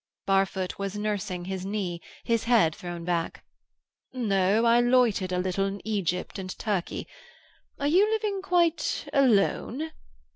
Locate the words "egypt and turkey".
5.85-7.07